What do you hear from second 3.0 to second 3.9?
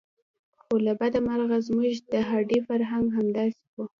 همداسې و.